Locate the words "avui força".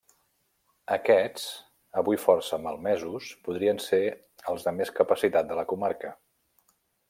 2.01-2.59